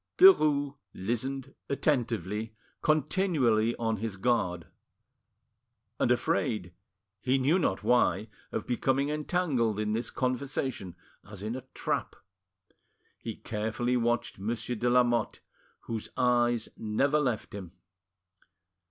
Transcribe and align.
Derues 0.17 0.75
listened 0.95 1.53
attentively, 1.69 2.55
continually 2.81 3.75
on 3.75 3.97
his 3.97 4.17
guard; 4.17 4.65
and 5.99 6.11
afraid, 6.11 6.73
he 7.21 7.37
knew 7.37 7.59
not 7.59 7.83
why, 7.83 8.27
of 8.51 8.65
becoming 8.65 9.09
entangled 9.09 9.77
in 9.79 9.91
this 9.93 10.09
conversation, 10.09 10.95
as 11.29 11.43
in 11.43 11.55
a 11.55 11.65
trap. 11.75 12.15
He 13.19 13.35
carefully 13.35 13.95
watched 13.95 14.39
Monsieur 14.39 14.75
de 14.75 14.89
Lamotte, 14.89 15.41
whose 15.81 16.09
eyes 16.17 16.67
never 16.75 17.19
left 17.19 17.53
him. 17.53 17.73